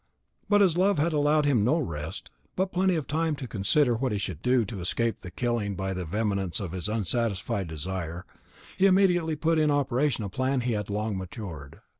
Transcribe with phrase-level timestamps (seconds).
[0.49, 4.11] But as love had allowed him no rest, but plenty of time to consider what
[4.11, 8.25] he should do to escape being killed by the vehemence of his unsatisfied desire,
[8.75, 11.81] he immediately put in operation a plan he had long matured.